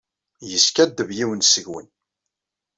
[0.49, 1.87] Yeskaddeb yiwen seg-wen.